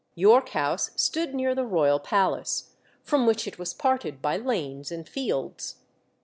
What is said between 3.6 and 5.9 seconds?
parted by lanes and fields.